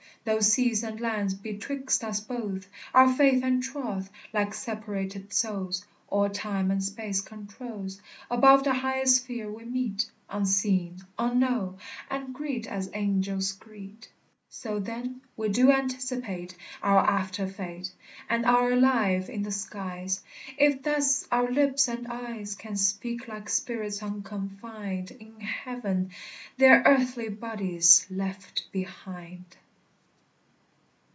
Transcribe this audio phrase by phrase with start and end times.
[0.23, 5.83] Though seas and lands be 'twixt us both, Our faith and troth, Like separated souls,
[6.09, 12.67] All time and space controls: Above the highest sphere we meet, Unseen, unknown; and greet
[12.67, 14.09] as angels greet.
[14.47, 17.91] So, then, we do anticipate Our after fate,
[18.29, 20.21] And are alive i' the skies,
[20.55, 26.11] If thus our lips and eyes Can speak like spirits unconfined In heaven,
[26.57, 29.57] their earthly bodies left behind.